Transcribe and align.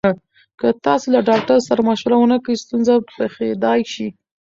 که 0.59 0.67
تاسو 0.85 1.07
له 1.15 1.19
ډاکټر 1.29 1.57
سره 1.67 1.81
مشوره 1.89 2.15
ونکړئ، 2.19 2.55
ستونزه 2.63 2.93
پېښېدای 3.15 3.81
شي. 3.93 4.07